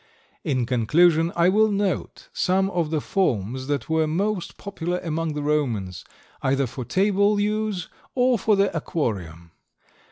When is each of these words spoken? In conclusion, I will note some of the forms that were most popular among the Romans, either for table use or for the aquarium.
In 0.43 0.65
conclusion, 0.65 1.31
I 1.35 1.49
will 1.49 1.69
note 1.69 2.29
some 2.33 2.71
of 2.71 2.89
the 2.89 3.01
forms 3.01 3.67
that 3.67 3.87
were 3.87 4.07
most 4.07 4.57
popular 4.57 4.97
among 5.03 5.35
the 5.35 5.43
Romans, 5.43 6.03
either 6.41 6.65
for 6.65 6.83
table 6.83 7.39
use 7.39 7.87
or 8.15 8.39
for 8.39 8.55
the 8.55 8.75
aquarium. 8.75 9.51